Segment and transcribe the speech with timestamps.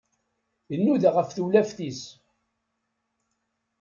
[0.75, 2.01] Inuda ɣef tsewlaft-is.